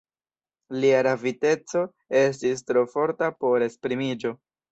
[0.83, 1.83] Lia raviteco
[2.21, 4.35] estis tro forta por esprimiĝo.